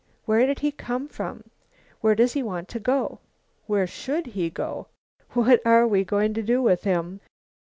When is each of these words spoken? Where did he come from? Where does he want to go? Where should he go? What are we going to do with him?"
Where 0.25 0.47
did 0.47 0.61
he 0.61 0.71
come 0.71 1.07
from? 1.07 1.43
Where 1.99 2.15
does 2.15 2.33
he 2.33 2.41
want 2.41 2.67
to 2.69 2.79
go? 2.79 3.19
Where 3.67 3.85
should 3.85 4.25
he 4.25 4.49
go? 4.49 4.87
What 5.33 5.61
are 5.63 5.85
we 5.85 6.03
going 6.03 6.33
to 6.33 6.41
do 6.41 6.59
with 6.59 6.85
him?" 6.85 7.19